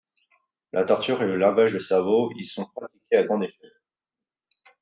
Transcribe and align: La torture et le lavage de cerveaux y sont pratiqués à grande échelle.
La 0.73 0.83
torture 0.83 1.21
et 1.21 1.27
le 1.27 1.37
lavage 1.37 1.73
de 1.73 1.77
cerveaux 1.77 2.31
y 2.35 2.43
sont 2.43 2.65
pratiqués 2.65 3.17
à 3.17 3.23
grande 3.23 3.43
échelle. 3.43 3.79